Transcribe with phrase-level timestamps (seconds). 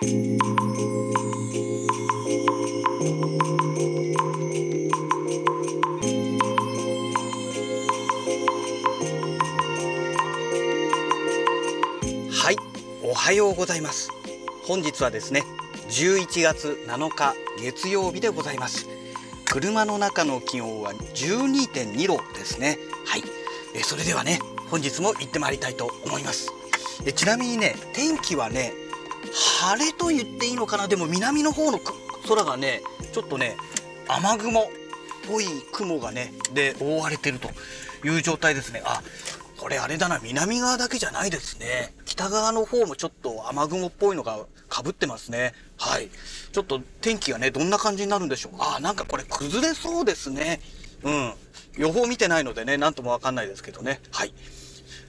[0.00, 0.04] は
[12.52, 12.56] い
[13.02, 14.12] おはようございます。
[14.62, 15.42] 本日はですね
[15.88, 18.86] 11月7日月曜日でございます。
[19.46, 22.78] 車の中の気温は12.2度ですね。
[23.04, 23.24] はい。
[23.74, 24.38] えそれではね
[24.70, 26.52] 本日も行ってまいりたいと思います。
[27.04, 28.72] えちなみにね天気はね
[29.38, 30.88] 晴れと言っていいのかな？
[30.88, 31.78] でも南の方の
[32.26, 33.56] 空がねちょっとね
[34.08, 34.66] 雨雲っ
[35.30, 37.48] ぽい雲がねで覆われてると
[38.04, 38.82] いう状態ですね。
[38.84, 39.02] あ
[39.58, 41.94] これあれだな南側だけじゃないですね。
[42.04, 44.38] 北側の方もちょっと雨雲っぽいのが
[44.68, 45.52] かぶってますね。
[45.78, 46.10] はい。
[46.52, 48.52] ちょっと天気がねどんな感じになるんでしょう？
[48.58, 50.60] あなんかこれ崩れそうですね。
[51.04, 51.32] うん。
[51.76, 54.00] 予報見てないのでね何ともわかんないですけどね。
[54.10, 54.32] はい。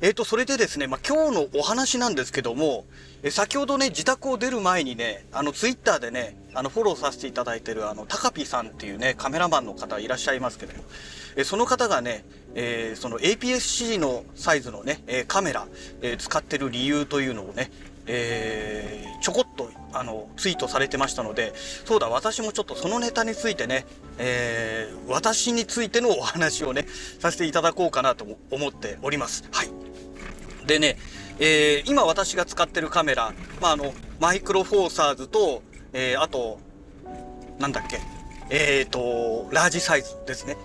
[0.02, 2.86] えーと、それでですね、まあ、今日のお話なんですけども、
[3.22, 10.84] え先ほどね、自宅を出る前にね、あの、ツイッターでね、あの、フォローさせていただいてる、あの、タカピさんっていうね、カメラマンの方いらっしゃいますけども、
[11.36, 12.24] えその方がね、
[12.56, 15.68] えー、その APS-C のサイズのね、えカメラ、
[16.02, 17.70] えー、使ってる理由というのをね、
[18.08, 21.54] えー、ちょこっとあのツイートされてましたので
[21.86, 23.86] そうだ私もちょっとそのネタについてね、
[24.18, 26.88] えー、私についてのお話をね
[27.20, 29.44] させていただこうかなと思っております。
[29.52, 29.79] はい
[30.70, 30.98] でね、
[31.40, 36.60] えー、今私が使ってるカメラ、まあ、あの、マイクロフォーサーズと、えー、あと、
[37.58, 38.00] なんだっけ、
[38.52, 40.58] えっ、ー、と、ラージサイズですね。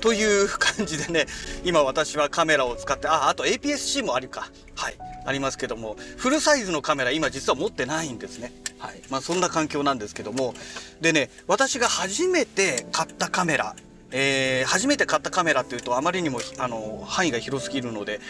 [0.00, 1.24] という感じでね、
[1.64, 4.50] 今私はカメラを使って、あ、あと APS-C もあるか。
[4.76, 4.98] はい。
[5.24, 8.52] ありますけども、フルサイズのカメラ今実は持ってないんですね。
[8.78, 9.00] はい。
[9.08, 10.54] まあそんな環境なんですけども。
[11.00, 13.74] でね、私が初めて買ったカメラ、
[14.10, 18.20] えー、初めて買ったカメラっていうとあまりにもあの範囲が広すぎるので、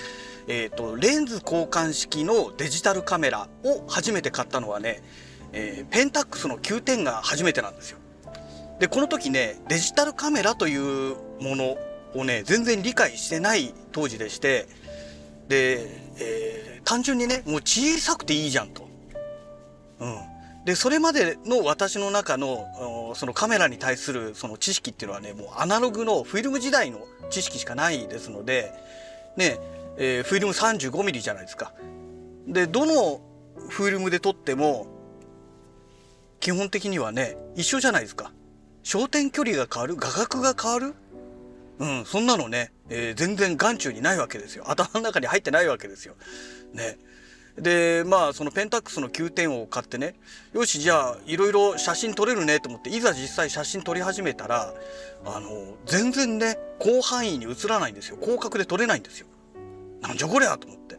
[0.49, 5.03] えーと、レンズ交換式のデジタルカメラを初めて買ったのはね、
[5.53, 7.99] えー、ペンタックスの9点が初めてなんですよ。
[8.81, 11.77] でこの時ねデジタルカメラというもの
[12.15, 14.67] をね全然理解してない当時でして
[15.49, 15.89] で、
[16.21, 18.89] えー、単純にねもう小さくていいじゃんと。
[20.01, 20.17] うん、
[20.69, 28.75] でそれまでの私の中のそのカメラに対するその知識っていうのはねもうアナログのフィルム時代の知識しかないですので
[29.39, 29.59] ね
[29.97, 31.73] えー、フィルム 35mm じゃないですか。
[32.47, 33.23] でどの
[33.71, 34.87] フィルムで撮っても
[36.39, 38.31] 基本的にはね一緒じゃないですか。
[38.85, 40.95] 焦点距離が変わる画角が変わる
[41.79, 44.65] うん、そんなのね、えー、全然眼中にないわけですよ。
[44.69, 46.15] 頭の中に入ってないわけですよ。
[46.75, 46.99] ね。
[47.61, 50.15] で、まあ、そのペンタックスの9点を買ってね、
[50.53, 54.75] よし、じゃあ、いろいろ写真撮れるねと思って、いざ実際写真撮り始めたら、
[55.25, 58.19] あの、全然ね、広範囲に映らないんですよ。
[58.21, 59.27] 広角で撮れないんですよ。
[60.01, 60.99] なんじゃこりゃと思って。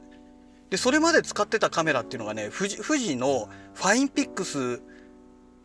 [0.70, 4.82] で、それまで使ってたカメラっていうのがね、富士富士のファインピックス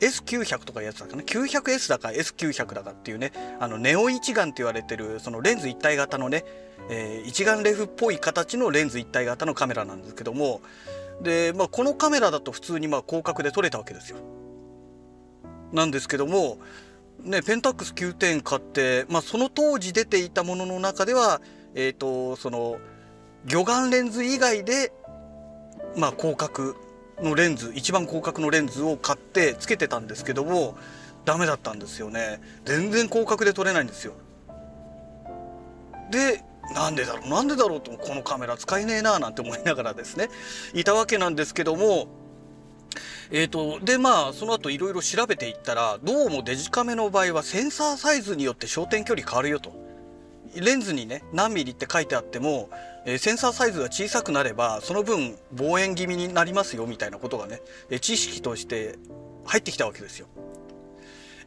[0.05, 1.23] S900 とかいうやつだかな。
[1.23, 3.33] 900S だか S900 だかっていうね。
[3.61, 6.45] あのネオ一眼って言われてるそのレンズ一体型のね、
[6.91, 10.61] えー、一眼レフっぽい形のレンズ一体型のカメラなんですけども。
[11.23, 14.19] で、まあ、このカメラだと普通にまあ広角で撮れたわけですよ。
[15.73, 16.59] なんですけども
[17.21, 21.41] ねペンタックス9点買って、まあ、その当時出ていたものの中では
[21.75, 22.79] えっ、ー、とその
[23.47, 24.93] 魚眼レンズ以外で、
[25.97, 26.77] まあ、広角
[27.21, 30.77] のレンズ一番広角のレンズを買ってつけてたんですけども
[31.25, 32.41] ダメだったんですよね。
[32.65, 34.13] 全然広角で撮れないんですよ。
[36.11, 36.43] で
[36.75, 40.29] なんでだろうなんでだろうとこのカメラ使えねえななんて思いながらですね。
[40.75, 42.09] いたわけなんですけども
[43.31, 49.73] えーと、でまあその後いろいろ調べていったらどうもデジカメの場合はセンサーサイズによって焦点距離変わるよと。
[50.61, 52.71] レンズにね何ミリって書いてあっても、
[53.07, 57.61] えー、センサーサイズが小さくなればその分望遠気味になりますよみたいなことがね、
[57.91, 58.99] えー、知識として
[59.45, 60.27] 入ってきたわけですよ。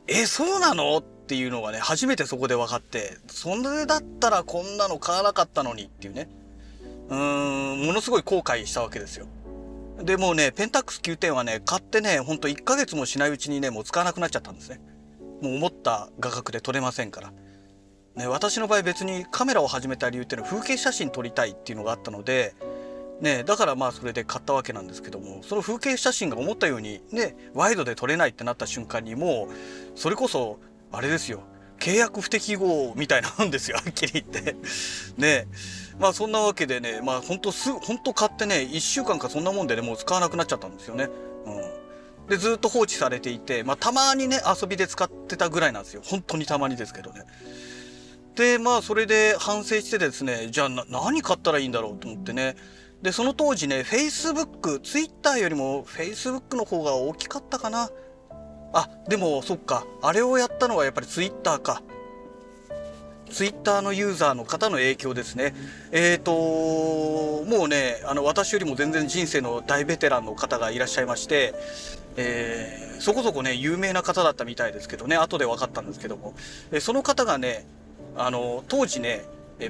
[0.07, 0.97] えー、そうなの？
[0.97, 6.29] っていうのがね初めてそこで分かってそれだったらこんなの買わなかったのにっていうね
[7.09, 9.27] うーんものすごい後悔したわけですよ。
[10.01, 14.79] でもうねペンタックス9点はね買ってねほんと1ヶ月もしないうちにねもう使わなくなっちゃったんですね。
[15.41, 17.33] もう思った画角で撮れませんから。
[18.17, 22.55] ね、私の場合別にカメラを始めた理由っていうのは風景写真撮りたいっていうのがあったので、
[23.21, 29.49] ね、だからまあそれで買ったわけなんですけどもその風景写真が思ったようにねワイドで撮れないってなった瞬間にも
[29.95, 30.59] うそれこそ
[30.91, 31.41] あれですよ
[31.79, 34.55] 契約不適合みたいなんですよ はっきり言って。
[35.17, 35.47] ね
[35.99, 41.09] まあそんなわけでねまあ本当す本当買ってね1週間かそんなもんでねもう使わなくなっちゃったんですよね。
[41.45, 47.23] うん、でずっと放置されていて、まあ、たまにね遊びで使ってたぐらいなんですよ本当にたまにですけどね。
[48.37, 52.55] でまあそれで反省してですねじゃあ何買ったらいいんだろうと思ってね。
[53.01, 57.89] でその当時ね Facebook、Twitter よりも Facebook の方が大きかったかな。
[58.73, 59.85] あでもそっか。
[60.03, 61.81] あれをやったのはやっぱり Twitter か。
[63.29, 65.55] ツイッターのユーザーの方の影響ですね。
[65.91, 71.55] えっ、ー、ともうねあの私よりも全然人生の大ベテランの方がいらっしゃいまして、
[72.17, 76.35] えー、そこそこね有名な方だったみたいですけどね後で分かったんですけども、
[76.71, 77.65] えその方がね
[78.17, 79.25] あの当時ね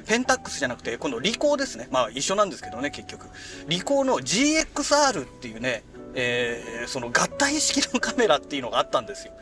[0.06, 3.26] ペンタックスじゃなくて今度リコーですねまあ一緒なんですけどね結局
[3.68, 5.82] リコーの GXR っていうね
[6.14, 9.32] えー、その合体式のカメラっていうのがあったんですよ。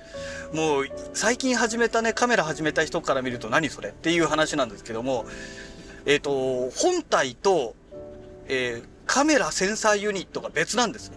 [0.52, 3.90] もう最近始めたねカメラ始めた人から見ると何それ？
[3.90, 5.24] っていう話なんですけども
[6.04, 7.74] えっ、ー、と本体と、
[8.48, 11.16] えー、カメラセンサーユニットが別なんですね。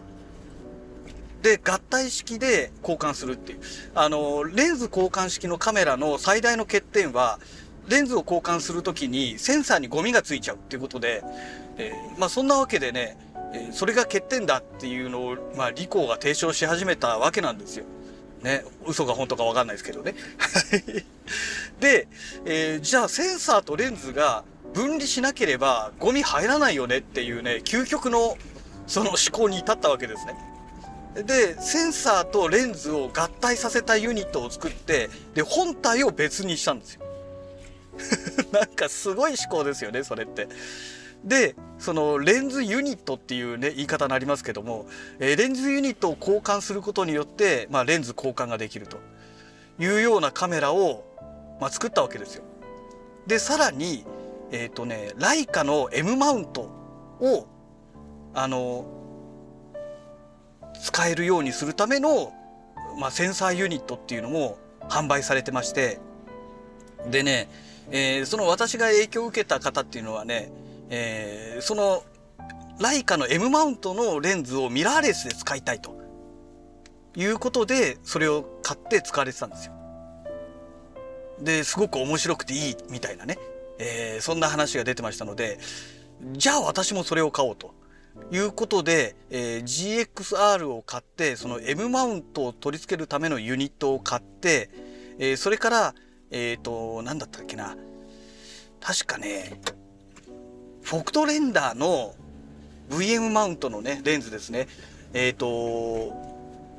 [1.42, 3.60] で合体式で交換するっていう
[3.96, 7.40] あのレンズ交換式のカメラの最大の欠点は
[7.88, 11.24] レンズを交換するときにセンサーにゴミがついちゃうっていうことで、
[11.78, 13.18] えー、まあそんなわけでね
[13.54, 17.86] えそれが欠点だっていうのを、まあ、リコーが提唱し始めたわけなんですよ。
[18.44, 20.16] ね、嘘か本当かわかんないですけどね。
[21.80, 22.08] で、
[22.46, 24.44] えー、じゃあセンサーとレンズが
[24.74, 28.38] 分離しなければゴミ入らないよねっていうね、究極の
[28.88, 30.36] その思考に至ったわけですね。
[31.24, 37.02] で、センサーとレンズを合体させたユニットを作って、で、本体を別にしたんですよ。
[38.52, 40.48] なんかすごい思考ですよね、それって。
[41.24, 44.86] でそのレンズユニットっていうね言い方になりますけども、
[45.20, 48.98] えー、レンズユニットを交換することによって、まあ、レンズ交換ができると
[49.80, 51.04] いうようなカメラを、
[51.60, 52.44] まあ、作ったわけですよ。
[53.28, 54.06] でさらに
[54.52, 56.62] えっ、ー、とねライカの M マウント
[57.20, 57.48] を
[58.34, 58.86] あの
[60.82, 62.32] 使えるようにするための、
[62.98, 64.58] まあ、センサーユニットっていうのも
[64.88, 66.00] 販売されてまして
[67.10, 67.50] でね、
[67.92, 70.52] えー、その私が影響を受けた方っていうのはね
[70.90, 72.04] えー、その
[72.80, 75.98] ライカの M マウントのレンズをミラーレスで使いたいと
[77.16, 79.74] いうことでそれを買って使われてたんですよ。
[81.42, 83.38] ですごく面白くていいみたいなね、
[83.78, 85.58] えー、そんな話が出てましたので
[86.34, 87.74] じゃあ私もそれを買おうと
[88.30, 94.70] いうことで、えー、GXR を買ってその M マウントを取り付けるためのユニットを買って、
[95.18, 95.96] えー、それから
[96.32, 97.76] えっ、ー、と何だったっけな
[98.80, 99.60] 確かね
[100.82, 102.16] フォクトレンダーの
[102.90, 104.68] VM マウントのね、レンズですね。
[105.14, 106.14] えっ、ー、と、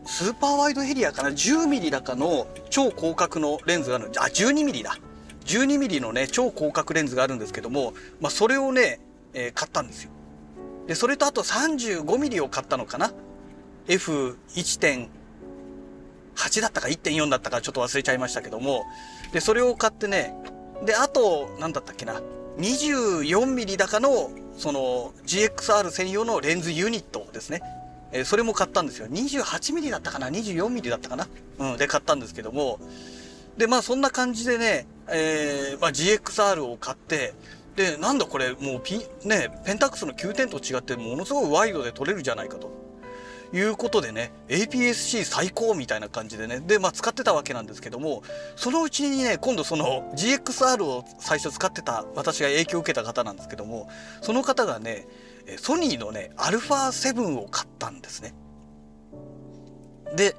[0.05, 4.11] スーパーワイドエリアかな ?10mm だかの超広角のレンズがある。
[4.19, 4.99] あ、12mm だ。
[5.45, 8.99] 12mm のね、超広角レンズがあるんですけども、まあ、それをね、
[9.33, 10.11] えー、買ったんですよ。
[10.89, 13.13] で、それとあと 35mm を買ったのかな
[13.87, 14.81] ？f1
[16.37, 18.85] 8だったか1.4だったかちょっと忘れちゃいましたけども、
[19.33, 20.35] で、それを買ってね、
[20.85, 22.21] で、あと、なんだったっけな
[22.59, 27.63] 24mm 高のその GXR 専用のレンズユニットですね。
[28.13, 29.07] えー、それも買ったんですよ。
[29.07, 31.29] 28mm だったかな ?24mm だったかな
[31.59, 32.79] うん、で買ったんですけども。
[33.57, 37.35] で、まあそんな感じでね、えー、まあ GXR を買って、
[37.77, 42.80] で、なんだこれ、もうピ、ね、ペンタックスの9点と違ってものすごいワイドで撮れるじゃないかと。
[43.53, 48.23] いうことでね APS-C 最高みたいな感じでねでまあ使ってたわけなんですけども
[48.57, 53.89] そのうちにね今度その GXR を最初使ってた私が影響を受けた方なんですけども
[54.21, 55.07] その方がね
[55.59, 58.35] ソニーのね α7 を買ったんですね。
[60.15, 60.37] で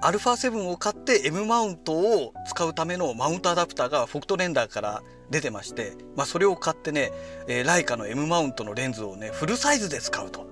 [0.00, 7.12] α7 を買って M マウントを使うためのマウントアダプターがフォクトレンダーから出てまして、まあ、それを買ってね、
[7.48, 10.49] えー、ライカの M マウントのレンズをねフルサイズで使うと。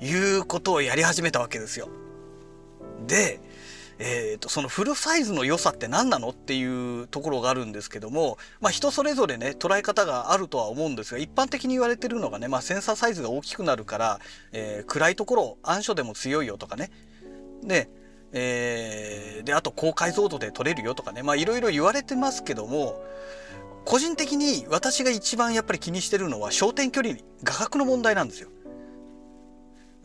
[0.00, 1.88] いうことをやり始めたわけですよ。
[3.06, 3.40] で、
[3.98, 14.20] えーと、そのフルサイズの良さって何なのっていうところがあるんですけども、まあ、人それぞれね捉え方があるとは思うんですが一般的に言われてるのがね、まあ、センサーサイズが大きくなるから、
[14.52, 16.90] えー、暗いところ暗所でも強いよとかね
[17.64, 17.90] で,、
[18.32, 23.02] えー、であと高解像度で撮れるよとかねいろいろ言われてますけども
[23.84, 28.50] 個人的に私が一番やっぱり気にしてるのは焦点距離画角の問題なんですよ。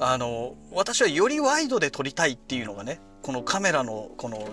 [0.05, 4.49] あの私はよりワイドで撮りたいっていうのがねこのカメラのこの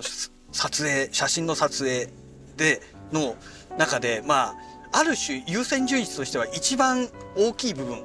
[0.52, 2.08] 撮影写真の撮影
[2.56, 2.80] で
[3.10, 3.34] の
[3.76, 4.54] 中でま
[4.92, 8.04] あある種優先順位としては一番大きい部分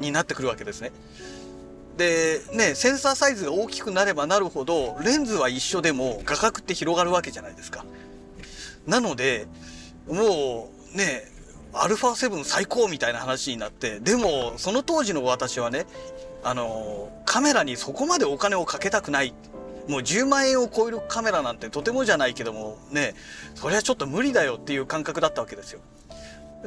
[0.00, 0.92] になってくるわけですね。
[1.96, 7.86] でねセンサーサイズが大きくなればなるほどレンズは一緒でも画角って広がるわけじゃないですか。
[8.86, 9.46] なので
[10.06, 11.32] もうね
[11.72, 15.86] α7 最高みたいな話になってでもその当時の私はね
[16.42, 19.34] あのカメラにそこまでお金をかけたくない。
[19.88, 23.14] もう10万円を超えるカメラなんてとてもじゃないけどもね
[23.54, 25.80] それはちょっと無理だよっていう感覚だったわけですよ。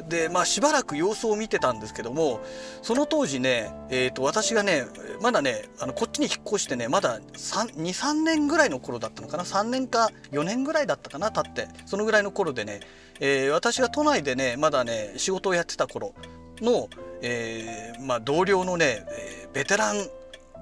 [0.08, 2.40] でまあしばらく様子を見てたんですけども
[2.80, 4.84] その当時ね、えー、と私がね
[5.20, 11.30] まだねあのこっちに引っ越してねまだ23年ぐらいの頃だったのかな？3年か4年ぐらいだったかな？
[11.30, 12.80] 経ってそのぐらいの頃でね、
[13.20, 16.14] えー、私が都内でねまだね仕事をやってた頃。
[16.62, 16.88] の、
[17.22, 20.08] えー、まあ、同僚のね、えベテラン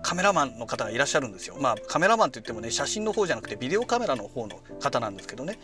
[0.03, 1.57] カメラマンの方がいらっしゃるんですよ。
[1.61, 5.59] まあカメラマンって言ってもね写真の方じゃなくてビデオカメラの方の方なんですけどね。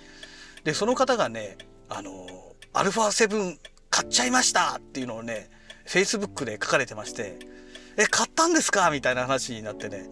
[0.65, 1.57] でその方がね
[1.89, 2.27] あの
[2.73, 3.57] アルファ7
[3.91, 5.49] 買っちゃいましたっていうのをね、
[5.87, 7.39] Facebook で書かれてまして、
[7.97, 8.91] え、買ったんですか？
[8.91, 10.11] みたいな話になってね、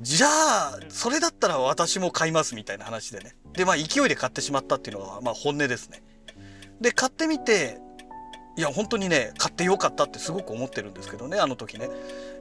[0.00, 3.36] じゃあ、それだったら私も買いますみたいな話でね。
[3.52, 6.02] で、まあ勢いで買ってしまったっていうのが、まあ本音ですね。
[6.80, 7.78] で、買ってみて、
[8.56, 11.88] いや、本当にね、買ってよかったってすごく思ってるんですけどね、あの時ね。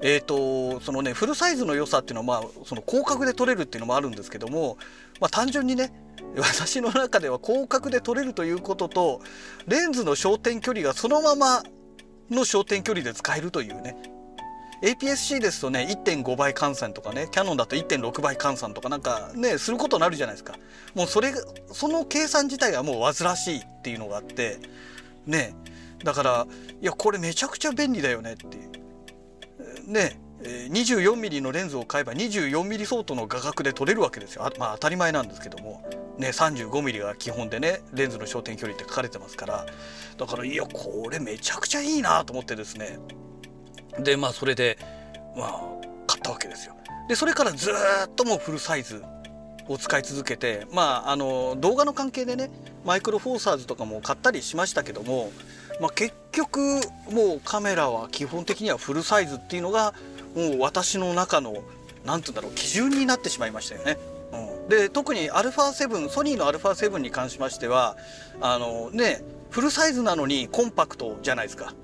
[0.01, 4.77] えっ、ー、と、そのね、フルサイズの良さっていうのは、まあ、その広角で撮れるっていうのもあるんですけども、
[5.19, 5.91] まあ単純にね、
[6.37, 9.21] 私の中では広角で撮れるということと
[9.67, 11.63] レンズの焦点距離がそのまま
[12.29, 13.95] の焦点距離で使えるというね。
[14.81, 20.55] APS-C ですとね1.5倍換算とかねキャノンだと1.6倍換算とかなんかねすることになるじゃないですか。
[20.95, 21.33] もうそれ
[21.71, 24.59] その計算自体がもう煩わしいっていうのがあって
[25.25, 25.53] ね。
[25.65, 26.47] えだから
[26.81, 29.91] いやこれめちゃくちゃ便利だよねっていう。
[29.91, 34.49] ね 24mm のレンズを買えば 24mm 相当の画角で撮れるわけですよ。
[34.57, 35.83] まあ当たり前なんですけども。
[36.17, 39.65] ね 35mm が基本でねレンズの焦点距離って書かれてますから。
[40.17, 42.99] だからいやこれめちゃくちゃいいなと思ってですね。
[43.99, 44.77] でまあそれで
[45.35, 45.61] まあ
[46.07, 46.75] 買ったわけですよ。
[47.07, 47.73] でそれからずっ
[48.15, 49.03] ともうフルサイズ
[49.67, 52.49] を使い続けてまああの動画の関係でね
[52.85, 55.31] マイクロフォーサーズとかも買ったりしましたけども、
[55.80, 59.94] まあ、結局もうカメラは基本的にはフルサイズっていうのが
[60.34, 61.52] もう私の中の
[62.04, 63.98] 何て言うんだろう基準になってしまいましたよね。
[64.32, 67.96] うん、で特に α7 ソニーの α7 に関しましては
[68.40, 71.74] あのねフルサイズなのにコンパクトじゃないですか。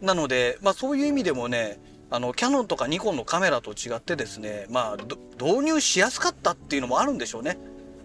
[0.00, 5.04] なので、まあ、そういう意味でもねあのキャノンとかニコンのカメラと違ってですね、まあ、
[5.42, 7.58] 導入しやすかったっていうのもあるんでしょうね。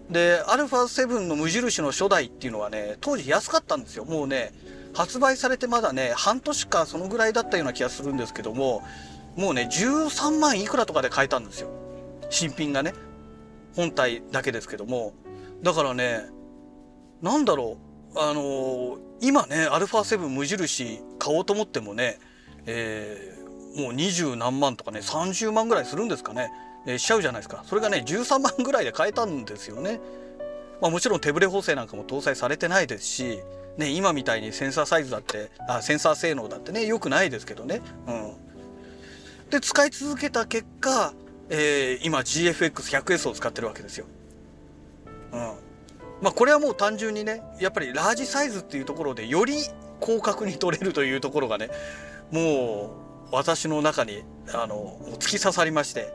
[0.10, 4.52] で α7 の無印の初代っていうのはね当時安かったんですよもうね
[4.95, 8.83] 発売されてまだね半年かそのぐらいだったような気がするんですけども
[9.37, 11.69] もうね13万いくらとかで買えたんですよ。
[12.31, 12.95] 新品がね。
[13.77, 15.13] 本体だけですけども。
[15.63, 16.27] だからね
[17.21, 17.79] なんだろ
[18.15, 18.19] う。
[18.19, 22.21] あのー、今ね α7 無印買おうと思ってもね、
[22.67, 26.53] えー、もう二十何万とかね30万ぐらいするんですかね、
[26.87, 27.65] えー、しちゃうじゃないですか。
[27.67, 30.01] それがね13万ぐらいで買えたんですよね、
[30.81, 33.41] まあ、もちろん手ブレ補正なんかも搭載されてないですし
[33.77, 41.13] ね、今みたいにセンサーサイズだってあセンサー性能だってねよくないですけどね、うん、で使い続けた結果、
[41.51, 44.07] えー、今 GFX100S を使ってるわけですよ。
[45.33, 45.41] うん
[46.23, 49.55] まあ、これはもう単純にねやっぱりラージサイズっていうところでより
[50.01, 51.71] 広角に撮れるというところがね
[52.31, 52.95] も
[53.31, 56.13] う私の中にあの突き刺さりまして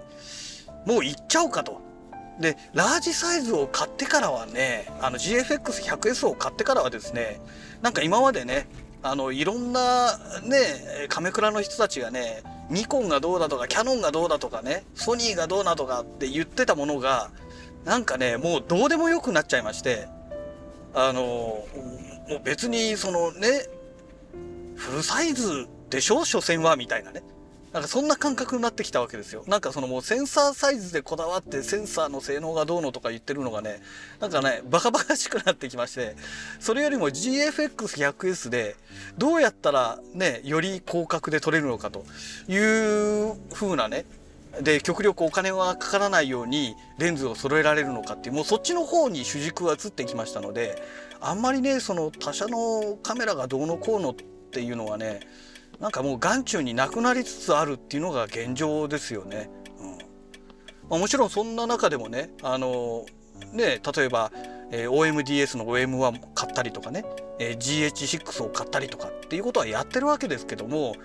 [0.86, 1.89] もう行っちゃおうかと。
[2.40, 7.42] でラージサイズを買ってからはねあの GFX100S を買ってからはですね
[7.82, 8.68] なんか今までね
[9.04, 17.30] あのいろんなねカメクラの人たちがねニコンがどうだとかキャノンがどうだとかねソニーがどうだとかって言ってたものが
[17.86, 20.08] なんかねもうどうでもよくなっちゃいまして
[20.94, 21.68] あのも
[22.40, 23.48] う別にそのね
[24.76, 26.24] フルサイズでしょ？
[26.24, 27.24] 所詮はみたいなね。
[27.74, 29.44] なんかそんな感覚になってきたわけですよ。
[29.48, 33.82] なんかそのもうセンサーサイズでこだわってセンサーの性能がどうのとか言ってるのがね、
[34.20, 36.16] なんかね、バカバカしくなってきまして、
[36.60, 38.76] それよりも GFX100S で
[39.18, 42.06] どうやったらね、より広角で撮れるのかと
[42.48, 44.06] いう風なね、
[44.62, 50.82] で極力お金はかからないようにレンズを揃えられるのかっていうもうそっちの方に主軸が移ってきましたので
[51.22, 54.16] あんまりねその他社のカメラがどうのこうのっ
[54.52, 55.20] ていうのはね
[55.80, 59.50] なんかもう眼中になくなりつつあるっていうのが現状ですよね。
[59.80, 59.98] うん
[60.90, 63.06] まあ、もちろんそんな中でもねあの
[63.54, 64.32] ね例えば、
[64.72, 67.06] えー、OMDS の OM1 買ったりとかね、
[67.40, 70.96] えー、GH6 を買ったりとかっていうことはやってるわけですけども、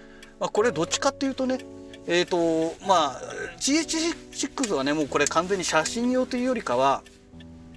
[0.40, 1.58] まあ、これどっちかっていうとね
[2.06, 3.20] えーとまあ、
[3.58, 7.02] GH6 はねもうこれ完全に写真用というよりかは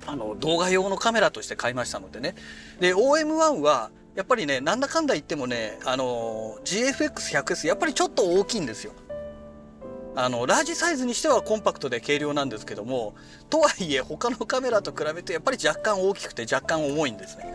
[0.06, 2.36] あの動画用のカメラとして買いましたのでね
[2.82, 8.92] で OM1 はやっぱりねなんだかんだ言ってもねあの GFX100S やっぱりちょっと大きいんですよ。
[10.16, 13.14] あのラージサイズにしてはコンパクトで軽量なんですけども
[13.52, 17.46] とはいえ他のカメラと比べてやっぱり若干大きくて若干重いんですね。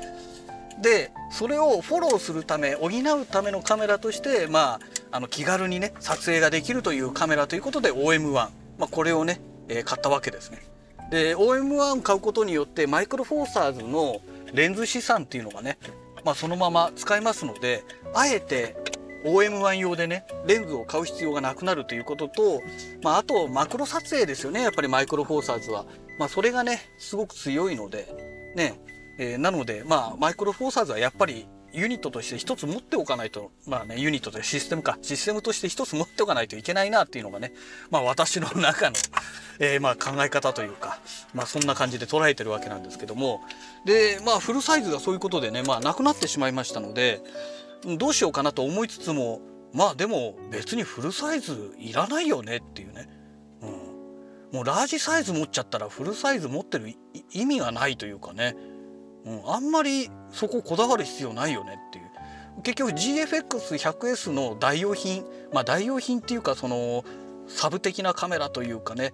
[0.81, 4.79] でそれをフォローするため補うためのカメラとしてま
[5.11, 8.51] ああの気軽にね撮影ができるというカメラということで OM1、ま
[8.83, 10.63] あ、これをね、えー、買ったわけですね。
[11.11, 14.21] で OM1 買うことによってマイクロフォーサーズの
[14.53, 15.79] レンズ資産っていうのがね
[16.25, 18.77] まあ、そのまま使えますのであえて
[19.25, 22.61] OM1 用でねレンズを買う必要がなくなるということと、
[23.03, 25.87] まあ、あとマクロ撮影ですよねやっぱりマイクロフォーサーズは、
[26.19, 28.81] まあ、それがねすごく強いのでね、
[29.19, 37.53] えー、なのでまあマイクロフォーサーズはやっぱりユニットとして一つ持っておかないと、まあね、ユニットというシステムか、システムとして一つ持っておかないといけないなっていうのがね、
[37.91, 38.97] まあ私の中の、
[39.59, 41.01] えー、まあ考え方というか、
[41.35, 43.41] まあそんな感じで捉えてるわけなんですけども、
[43.87, 47.23] で、まあフルサイズがそういうことでね、まあなくなってしまいましたので、
[47.99, 49.41] どうしようかなと思いつつも、
[49.73, 53.09] まあでも別にフルサイズいらないよねっていうね。
[53.63, 54.57] うん。
[54.57, 56.93] もうラージサイズ持っちゃったらフルサイズ持ってる
[57.31, 58.55] 意味がないというかね。
[59.25, 62.05] うん、あんまりそここだわる必要ないよねっていう。
[62.63, 67.05] 結局 GFX100S の代用品まあ代用品っていうかその
[67.49, 69.13] サブ的なカメラというかね、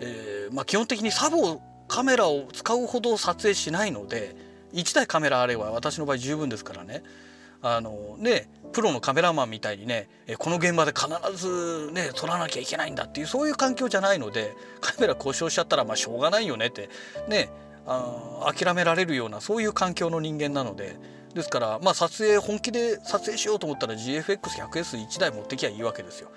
[0.00, 4.34] えー、まあ、基本的にサブをカメラを使うほど撮影しないので
[4.72, 7.02] 1台カメラあれば私の場合十分ですからね。
[7.62, 10.08] あのねプロのカメラマンみたいにね
[10.38, 16.88] この現場で必ずね撮らなきゃいけないんだっていうそういう環境じゃないのでカメラ故障しちゃったらまあしょうがないよねって
[17.28, 17.48] ね。
[17.86, 20.96] あ諦められるようなそういう環境の人間なので
[21.34, 26.30] ですからまあ撮影本気で撮影しようと思ったら GFX100S1 台持ってきゃいいわけですよ。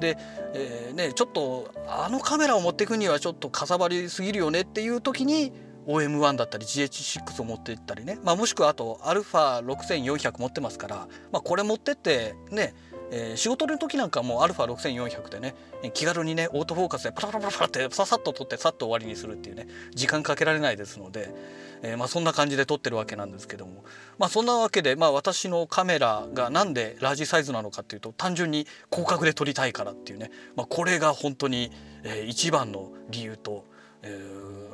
[0.00, 0.18] で、
[0.52, 5.52] えー、ね、ちょっとあのカメラを持っていくにはちょっとかさばりすぎるよねっていう時に
[5.86, 12.74] OM1 だったり GH6 を持っていったりね、まあ、もしくはあと α6400 持ってますから、まあ、これ持ってってね
[13.10, 15.54] えー、仕事の時なんかもう α6400 でね
[15.92, 21.32] 気軽にねオートフォーカスでパラパラパラパラってささっと撮ってさっと終わりにするっていうね時間かけられないですので、
[21.82, 23.84] えー、まあ、そんな感じで撮ってるわけなんですけども。
[24.18, 31.70] まあそんなわけで、まあ、私のカメラがなんでラージサイズなのかっていうと単純に広角で撮りたいからっていうね、まあ、これが本当に、
[32.02, 33.64] えー、一番の理由と、
[34.02, 34.18] え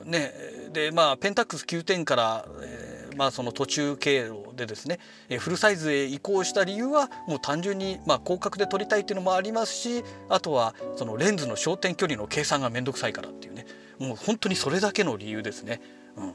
[0.04, 0.32] ー、ね
[0.72, 4.98] でまあペンタックス9点から、えーまあ、その途中経路でですね
[5.38, 13.66] フルサイズへ移行した理由はもう単純にまあ広角で撮りたいっていうのもありますしあとはそのレンズの焦点距離の計算が面倒くさいからっていうね。
[13.98, 15.80] もう本当にそれだけの理由ですね。
[16.16, 16.34] うん。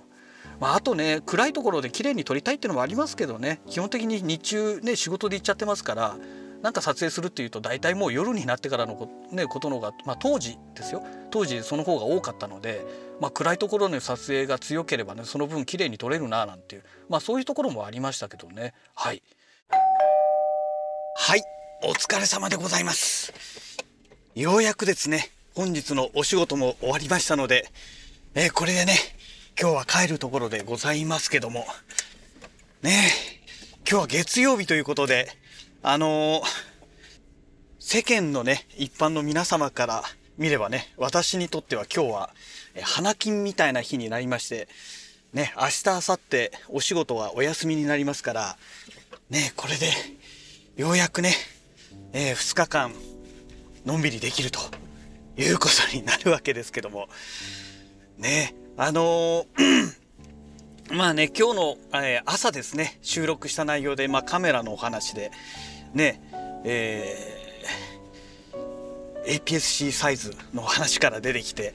[0.59, 3.59] まあ、あとね暗いところで綺麗に撮りたいっていうのもありますけどね。
[3.67, 6.17] 基本的に日中ね仕事で行っちゃってますから
[6.61, 11.03] なんか撮影するっていうと大体もう夜になってからのこ,、ね、ことのが、まあ、当時ですよ。
[11.29, 12.85] 当時その方が多かったので、
[13.19, 18.73] まあ、暗いところの撮影が強ければねその分綺麗に撮れるななんていう、まあ、そういうところもありましたけどね。
[18.95, 19.21] はい。
[21.15, 21.43] はい。
[21.83, 23.33] お疲れ様でございます。
[24.35, 27.65] ようやくですね本日のお仕事も終わりましたので、
[28.35, 28.93] えー、これでね
[29.59, 31.65] 今日は帰るところでございますけども
[32.83, 33.09] ね
[33.89, 35.27] 今日は月曜日ということで
[35.83, 36.43] あのー、
[37.79, 40.03] 世間のね、一般の皆様から
[40.37, 42.29] 見ればね、私にとっては今日は、
[42.73, 44.67] え花金みたいな日になりまして、
[45.33, 48.57] ね、明日、明後日、お仕事はお休みになりますから、
[49.29, 49.91] ね、これで、
[50.77, 51.33] ようやくね、
[52.11, 52.93] えー、2日間、
[53.85, 54.59] のんびりできると
[55.37, 57.07] いうことになるわけですけども、
[58.17, 60.06] ね、あのー
[60.91, 65.31] まあね、今日の、えー、朝ですね、収録した内容で、まあ、カメラのお話で、
[65.93, 66.21] ね、
[66.63, 71.73] えー、APS-C サイズの話から出てきて、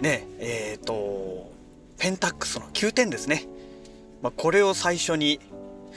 [0.00, 1.52] ね、えっ、ー、と、
[1.98, 3.44] ペンタックスの9点ですね。
[4.22, 5.40] まあ、これを最初に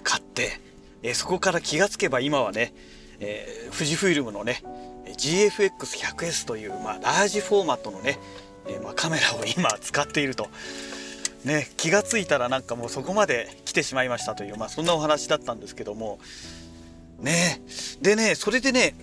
[0.03, 0.59] 買って、
[1.03, 2.73] えー、そこから気がつけば今はね、
[3.21, 4.61] えー、富士フイルムのね、
[5.05, 8.19] GFX100S という、まあ、ラージフォーマットのね、
[8.67, 10.49] えまあ、カメラを今使っていると。
[11.43, 16.19] ね、気が付いたらなんかもうそこまで来てしまいましたという、まあ、そんなお話だったんですけども。
[17.19, 17.61] ね
[17.99, 18.93] でねそれでね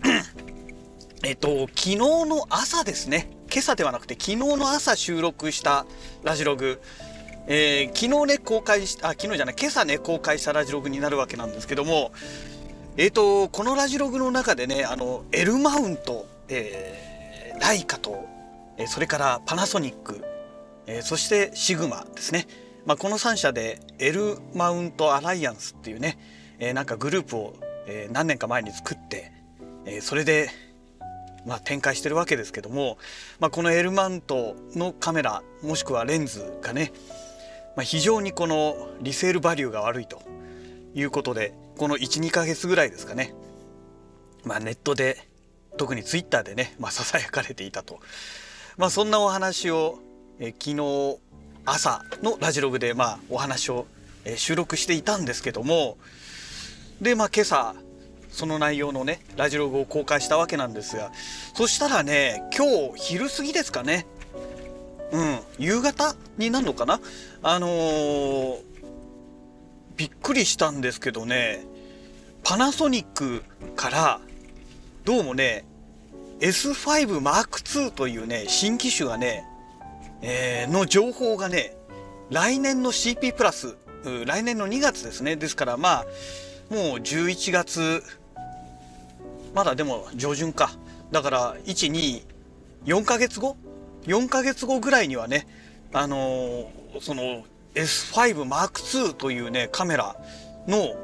[1.24, 3.30] えっと昨日の朝ですね。
[3.50, 5.86] 今朝ではなくて昨日の朝収録した
[6.22, 6.80] ラジログ。
[7.46, 12.12] えー、昨日ね公開しあ昨日じゃない今朝ね公開したラジログになるわけなんですけども。
[12.96, 18.24] えっ、とこのラジログの中でねあの L マウント、えー、ライカと、
[18.76, 20.24] えそれからパナソニック
[20.86, 22.46] えー、そしてシグマですね、
[22.86, 26.18] まあ、この3社で L マウントアライアンスっていうね、
[26.58, 27.54] えー、なんかグループを、
[27.86, 29.32] え、何年か前に作って、
[29.86, 30.50] え、それで、
[31.46, 32.98] まあ、展開してるわけですけども、
[33.38, 36.92] まあ、この L マウントのカメラもしくはレンズがね、
[37.76, 40.22] まあ、非常にこのリセールバリューが悪いと
[40.94, 43.34] いうことでこの12ヶ月ぐらいですかね、
[44.44, 45.28] まあ、ネットで
[45.76, 48.00] 特にツイッターでね、ささやかれていたと、
[48.76, 49.98] まあ、そんなお話を
[50.38, 51.18] え昨日
[51.64, 53.86] 朝のラジログでまあお話を、
[54.24, 55.98] え収録していたんですけども
[57.00, 57.74] でまあ今朝
[58.30, 61.12] その内容のねラジログを公開したわけなんですが
[61.54, 64.06] そしたらね今日昼過ぎですかね。
[65.12, 67.00] うん夕方になるのかな？
[67.42, 68.62] あのー、
[69.96, 71.64] びっくりしたんですけどね
[72.42, 73.44] パナソニック
[73.76, 74.20] から
[75.04, 75.64] どうもね
[76.40, 79.44] S5M2 というね新機種がね、
[80.22, 81.76] えー、の情報がね
[82.30, 83.76] 来年の CP プラス
[84.26, 85.36] 来年の2月ですね。
[85.36, 86.04] ですからまあ
[86.70, 88.02] もう11月
[89.54, 90.72] まだでも上旬か。
[91.10, 93.56] だから124ヶ月後
[94.06, 95.46] ？4ヶ月後ぐらいにはね
[95.92, 100.16] あのー、その S5M2 というねカメラ
[100.66, 100.94] の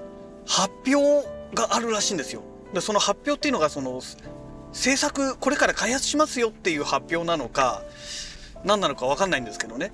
[0.46, 2.42] 発表があるらしいんですよ。
[2.74, 4.00] でその発表っていうのがその
[4.72, 7.82] 制作これから開発しますよっていう発表なのか
[8.64, 9.92] 何なのか分かんないんですけどね、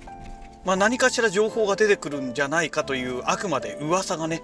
[0.65, 4.41] まあ、何かしら情報が出てくるんじゃないかというあくまで噂がね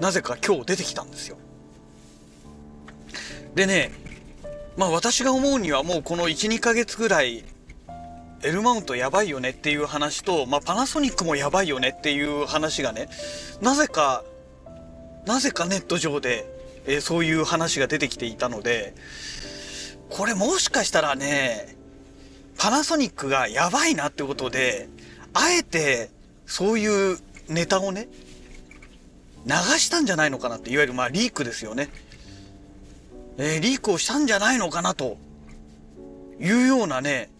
[0.00, 1.36] なぜか今日出てきたんですよ。
[3.54, 3.92] でね
[4.76, 7.44] まあ私が思うにはもうこの12ヶ月ぐらい
[8.42, 13.08] L マウントやばいよねっていう話と、まあ、パナソニックもやばいよねっていう話がね
[13.60, 14.24] なぜか
[15.26, 16.46] なぜかネット上で、
[16.86, 18.94] えー、そういう話が出てきていたので
[20.08, 21.76] これもしかしたらね
[22.60, 24.86] パナソニックがやばいなってことで
[25.32, 26.10] あえて
[26.44, 27.18] そういう
[27.48, 28.06] ネタをね
[29.46, 31.88] 流したんじゃないのかなっていわゆるまあリークですよね、
[33.38, 35.16] えー、リークをしたんじゃないのかなと
[36.38, 37.30] いうようなね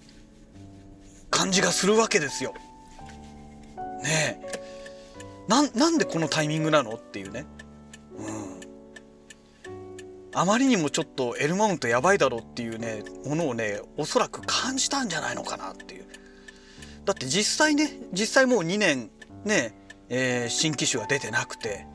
[1.29, 2.55] 感じがするわけですよ。
[4.03, 4.61] ねえ
[5.49, 7.45] ななんでこのタイミングなのっていうね。
[8.17, 8.60] うん
[10.33, 16.07] あまりにもちょっと L マウントやばいだろうっていうねものをねおそらく感じたんじゃないのかなっていう。
[17.05, 19.11] だって実際ね実際もう2年
[19.45, 19.75] ね、
[20.09, 21.87] えー、新機種は出てなくて。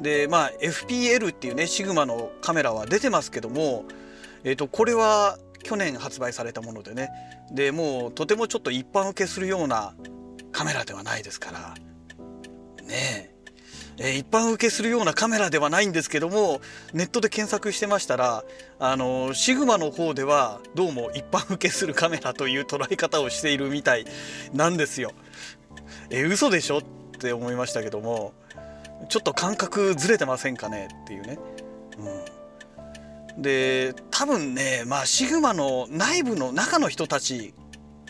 [0.00, 3.84] でまあ FPL っていうねシグマのカメラは出てますけども
[4.44, 7.10] えっ、ー、とこれは去年発売されたものでね。
[7.52, 9.94] でもうとてもちょっと一般受けするような
[10.52, 11.74] カメラではないですから。
[12.84, 13.35] ねえ。
[13.96, 16.60] ー、一般受けするようなカメラではないんですけども
[16.92, 18.44] ネットで検索してましたら
[18.78, 24.04] あのシグマの方ではどうも一般受けするカメラという捉え方をしているみたい
[24.52, 25.12] なんですよ。
[26.10, 26.82] えー、嘘でしょっ
[27.18, 28.34] て思いましたけども
[29.08, 30.88] ちょっと感覚ずれてませんかね？
[31.04, 31.38] っていうね。
[33.36, 37.54] うん、で多分ねまあシグマの内部の中の人たち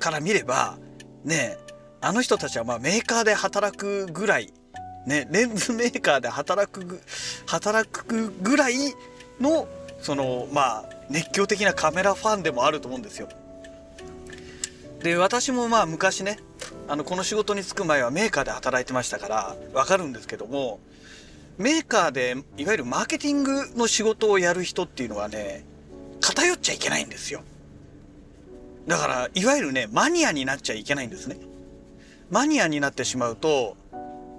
[0.01, 0.79] から見れば
[1.25, 1.57] ね
[2.01, 4.53] あの人たちはまメーカーで働くぐらい
[5.07, 7.01] ね、レンズメーカーで働く
[7.47, 8.75] 働くぐらい
[9.40, 9.69] の
[10.03, 13.29] そのまあ熱狂的なカメラファンでもあると思うんですよ。
[15.03, 16.38] で私もまあ昔ね
[16.88, 20.81] あのこの仕事に就く前はメーカーで働いてましたから分かるんですけども
[21.59, 25.64] メーカーでいわゆるマーケティングの仕事をやる人っていうのはね
[26.21, 27.42] 偏っちゃいけないんですよ。
[28.88, 31.37] だからいわゆるねマニアになっちゃいけないんですね。
[32.31, 33.77] マニアになってしまうと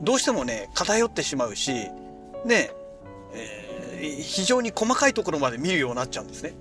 [0.01, 1.73] どうしてもね偏ってしまうし
[2.45, 2.71] ね、
[3.33, 6.53] えー、非常に細かいところまで見るようになっちゃうんですね。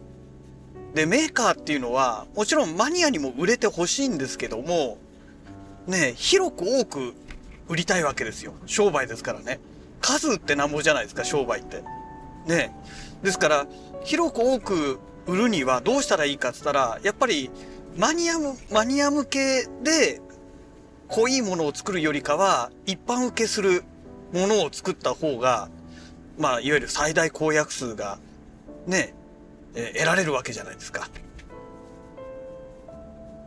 [0.95, 4.97] でメーカーっていうのはもちろんマニアにも売れてほしいんですけども
[5.87, 7.15] ね広く多く
[7.69, 8.55] 売りたいわけですよ。
[8.67, 9.61] 商売ですからね。
[10.01, 11.83] 数ってなんぼじゃないですか商売って。
[12.47, 12.75] ね。
[13.23, 13.67] ですから
[14.05, 17.51] 広く多く売るにはどうしたらいいかっつったらやっぱり
[17.97, 20.21] マニアムマニア向けで
[21.09, 23.85] 濃いものを作るよりかは一般受けする
[24.33, 25.69] ものを作った方が
[26.39, 28.19] まあいわゆる最大公約数が
[28.87, 29.15] ね、
[29.75, 31.09] えー、得られるわけじゃないですか。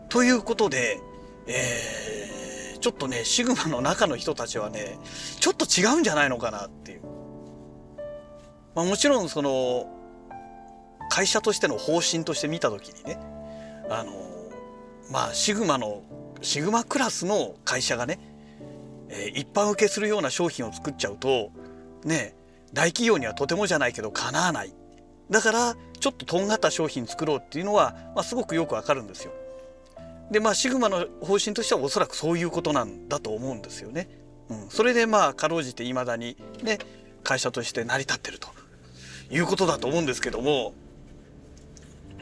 [0.10, 1.00] ということで、
[1.48, 4.98] えー、ちょっとねシグマの中の人たちはね
[5.39, 7.02] ちょっと違うんじゃないのかなっていう。
[8.76, 9.88] まあ、もちろんその
[11.10, 13.19] 会社としての方針として見た時にね
[13.89, 14.13] あの
[15.12, 16.04] まあシグマの
[16.41, 18.19] シグマクラスの会社がね、
[19.10, 21.52] えー、一般受けするような商品を作っちゃうと
[22.04, 22.36] ね
[22.73, 24.73] 大企業にはとてもじゃないけどかなわない
[25.30, 29.34] だからちょっととんがった商品作ろうっていうのは、まあ、すごくよくわかるんですよ。
[30.32, 34.08] でまあシグマの方針としてはおそらくそういうことなんだと思うんですよね。
[34.49, 36.80] うん、それでまあかろうじていまだにね
[37.23, 38.49] 会社として成り立ってると
[39.32, 40.73] いうことだと思うんですけども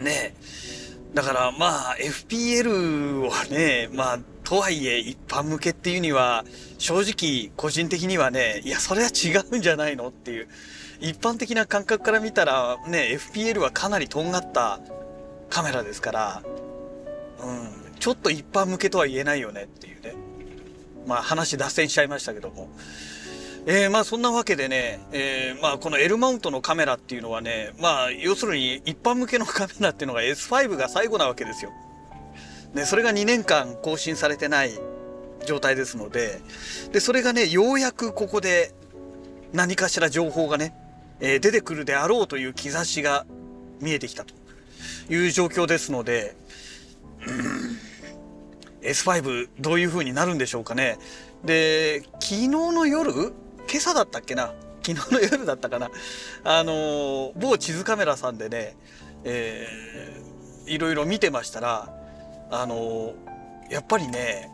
[0.01, 6.46] ねえだからまあ FPL はね、まあとはいえ一般向けっていうには
[6.78, 10.48] 正直個人的にはね、いやそれは違うんじゃないのっていう。
[11.00, 14.80] 一般的な感覚から見たらね、FPL はかなりとんがった
[15.50, 16.43] カメラですから、
[17.39, 20.15] うん、ちょっと一般向けとは言えないよねっていうね。
[21.06, 22.70] まあ話脱線しちゃいましたけども。
[23.69, 31.71] えー、まあそんなわけでね、えー、まあこの L マウントのカメラっていうのはね、まあ要するに一般向けのカメラっていうのが S5 が最後なわけですよ。
[32.73, 34.71] ね、それが2年間更新されてない
[35.45, 36.41] 状態ですので
[36.91, 38.73] でそれがねようやくここで
[39.53, 40.73] 何かしら情報がね、
[41.19, 43.25] えー、出てくるであろうという兆しが
[43.80, 44.34] 見えてきたと
[45.10, 46.36] いう状況ですので、
[47.25, 47.77] うん
[48.82, 50.97] S5 どういう風になるんでしょうかね。
[51.43, 53.34] で昨日の夜
[53.69, 54.53] 今朝だったっけな？
[54.86, 55.89] 昨日の夜だったかな？
[56.43, 58.75] あの某地図カメラさんでね、
[59.23, 61.93] えー、いろいろ見てましたら
[62.49, 63.13] あの
[63.69, 64.49] やっぱりね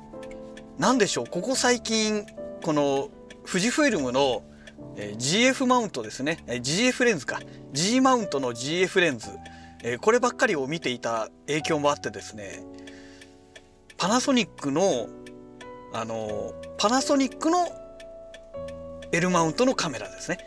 [0.80, 1.28] 何でしょう？
[1.28, 2.26] ここ最近
[2.64, 3.10] この
[3.46, 4.44] 富士フイルムの
[4.96, 7.40] GF マウントですね、GF レンズか。
[7.72, 9.30] G マウントの GF レンズ、
[10.02, 12.64] こればっかりを見ていた影響もあってですね。
[13.98, 15.08] パナソニックの
[15.94, 17.68] あのパナソニックの
[19.14, 20.40] L マウントのカメラですね、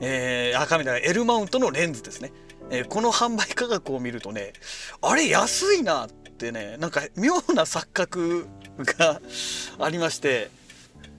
[0.00, 2.32] えー、あカメラ L マウントのレンズですね、
[2.70, 4.54] えー、この販売価格を見るとね
[5.02, 8.46] あれ安いなってねなんか妙な錯覚
[8.78, 9.20] が
[9.78, 10.50] ありまして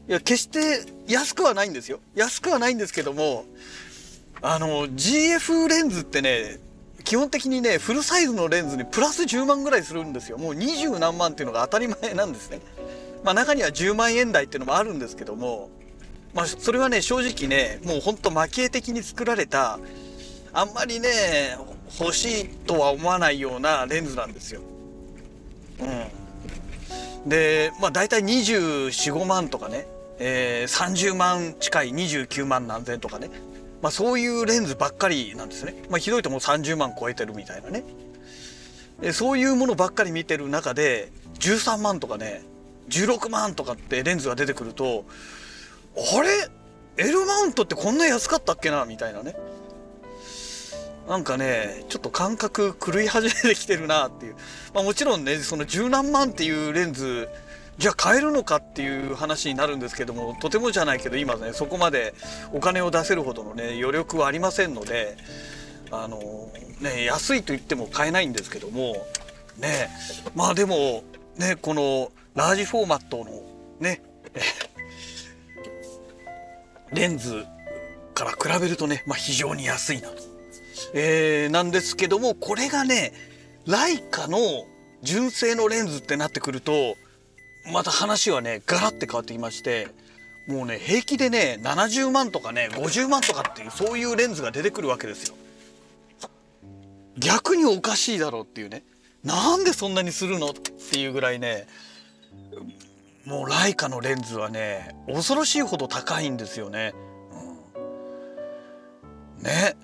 [0.10, 2.00] いや決して安くはないんですよ。
[2.16, 3.46] 安くはないんですけども
[4.42, 6.60] あの GF レンズってね
[7.04, 10.38] 基本的にねフルサイズのレンズにプラス10万ぐらいするんですよ。
[10.38, 12.60] もう20何万っていうのが当たり前なんですね。
[13.24, 15.70] まあ中には10万円台っていうのもあるんですけども
[16.34, 19.80] まあそれはね正直ねもうほんと蒔絵的に作られた
[20.54, 21.10] あんまりね
[22.00, 24.62] 欲しいとは思わないようなレンズなんですよ。
[25.80, 27.30] うん。
[27.30, 29.88] でまあ大体245万とかね
[30.20, 33.30] えー、30万近い29万何千とかね、
[33.82, 37.84] まあ、そういうレンズばっかりなんですね、まあ、ひどいともう30万超えてるみたいなね。
[39.02, 42.42] でそういうものばっかり見てる中で13万とかね
[42.90, 45.06] 16万とかってレンズが出てくると
[45.98, 46.30] あれ
[46.98, 48.86] ？L マウントってこんな安かったっけな？
[48.86, 49.36] みたいなね。
[51.08, 54.36] なんかねちょっと感覚狂い始めてきてるなっていう、
[54.74, 57.30] まあ、もちろんねその十何万っていうレンズ
[57.78, 62.14] じゃあ買えるのかっていう話になるんですけどもとてもじゃないけど今ねそこまで
[62.52, 65.16] お金を出せるほどのね余力はありませんので
[65.92, 66.20] あの
[66.82, 69.08] ね安いと言っても買えないんですけども
[69.58, 69.90] ね
[70.36, 71.04] まあでも
[71.38, 73.44] ねこのラージフォーマットの
[73.80, 74.02] ね
[76.94, 77.46] レンズ
[78.14, 80.24] から比べるとね、まあ、非常に安いなと。
[80.94, 83.12] えー、なんですけどもこれがね
[83.66, 84.38] ライカの
[85.02, 86.96] 純正のレンズってなってくると
[87.72, 89.88] また話はねガラッて変わってきまして
[90.48, 95.36] もうね平気でね70万とかね50万とかっていうそういうレンズが出てくるわけですよ。
[97.20, 98.84] 逆におかしいだろうっていうね
[99.24, 101.68] なんでそんなにするのっていうぐらいね
[103.28, 106.94] もうライカのレンズはね恐ろしいほど高いんですよね。
[109.38, 109.76] うん、ね。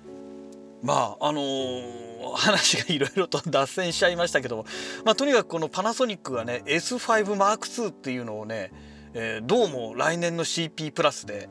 [0.81, 4.65] まああのー話がいろいろと脱線しちゃいましたけども、
[5.03, 8.71] まあ、とにかくこのパナソニックがね S5M2 っていうのをね、
[9.13, 11.49] えー、どうも来年の CP プラスで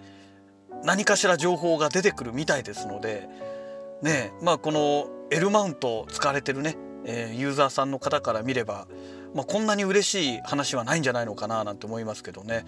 [0.83, 3.29] 何かしら情報が出てくるみたいですので
[4.01, 4.33] ね。
[4.41, 8.89] まあこの L マウント使われてるね、えー、ユーザーさんの方から見れば、
[9.35, 12.65] まあ、こんなに嬉しい話はないんじゃないのかななんて思いますけどね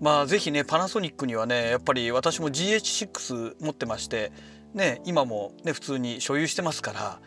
[0.00, 4.32] まあ是非ねパナソニックにはねやっぱり私も GH6 持ってまして
[4.74, 7.20] ね今もね普通に所有してますから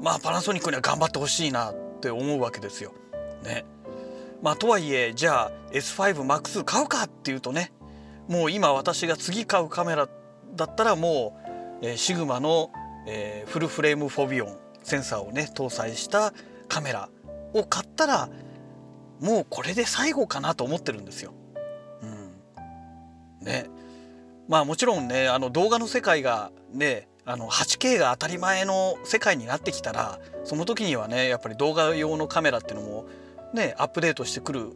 [0.00, 2.92] まあパナソニックには頑張ってほしいなって思うわけですよ。
[3.42, 3.64] ね。
[4.42, 7.72] まあとはいえじゃあ S5MAX 買うかっていうとね
[8.28, 10.08] もう今私が次買うカメラ
[10.54, 11.38] だったらも
[11.82, 12.70] う、えー、シグマの、
[13.06, 16.34] えー、フルフレームフォビオンセンサーをね搭載した
[16.68, 17.08] カメラ
[17.58, 18.28] を買ったら
[19.20, 21.32] もうこれで最後かなと思ってるんですよ。
[22.02, 23.66] うん、ね
[24.48, 33.06] まあもちろんねあの動画の世界がねあの 8K が当たり前の世界になってきたらその時にはねやっぱり動画用のカメラっていうのも
[33.52, 34.70] ねアップデートしてくる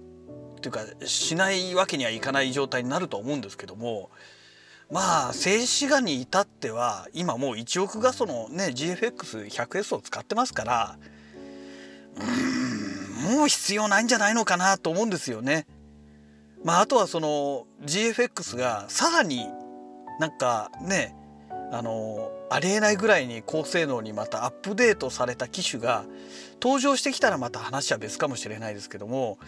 [0.57, 4.11] っていうかしないわけにはいかない状態になると思うんですけども
[4.91, 10.99] まあ静止画に至っては今もう1億画素のね GFX100S を使ってますから
[12.17, 15.67] うんもう必要ないんじゃないのかなと思うんですよね。
[16.65, 19.47] まああとはその GFX がさらに
[20.19, 21.15] なんかね
[21.73, 26.05] あのありえないぐらいに高性能にまたアップデートされた機種が
[26.61, 29.39] 登場してきたらまた話は別かもしれないですけども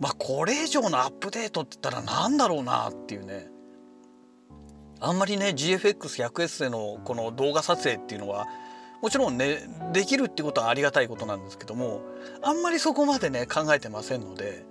[0.00, 3.46] まあこれ以上のアップデートって言ったら何だろうなっていうね
[5.00, 8.46] あんまりね GFX100S でのこの動画撮影っていうのは
[9.00, 9.58] もちろんね
[9.92, 12.00] できるってことはありがたいことなんですけども
[12.42, 14.64] あんまりそこまでね考えてませんので、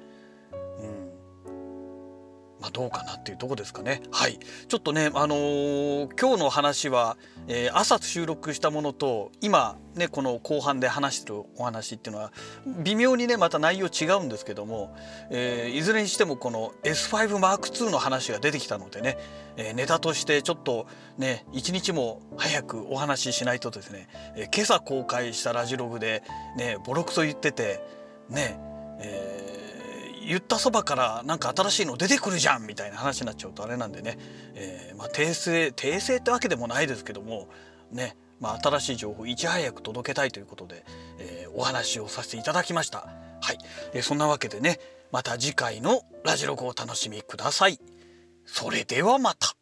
[2.59, 4.01] まあ、どうかなっていうとこですかね。
[4.11, 7.17] はい、ちょっとね、あのー、今日の話は、
[7.47, 12.31] えー、朝収録したものと今ねこの後半で話してるお話っていうのは
[12.83, 14.95] 微妙にねまた内容違うんですけども、
[15.29, 19.17] えー、いずれにしてもこの S5M2 の話が出てきたのでね、
[19.57, 26.23] えネタとしてちょっとね一日も早くお話ししないとですね、え今朝公開したラジログで
[26.57, 27.81] ねボロクソ言ってて
[28.29, 28.59] ね
[28.99, 29.46] え
[30.27, 34.17] 言ったそばからなんか新しいの出てくるじゃんみたいな話になっちゃうとあれなんでね、
[34.55, 37.47] えー、まあ、訂正訂正ってわけでもないですけども
[37.91, 40.85] ね、まあ、新しい情報をいち早く届けたいということで、
[41.19, 43.07] えー、お話をさせていただきました。
[43.41, 43.57] はい、
[43.93, 44.79] えー、そんなわけでね
[45.11, 47.79] また次回のラジログをお楽しみください。
[48.45, 49.56] それではまた。